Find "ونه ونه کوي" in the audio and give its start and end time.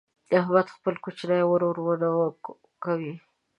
1.81-3.13